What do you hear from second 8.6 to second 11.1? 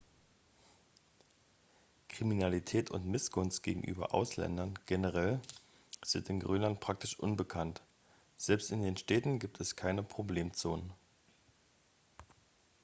in den städten gibt es keine problemzonen